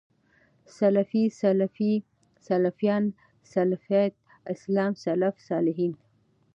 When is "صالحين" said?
5.49-5.93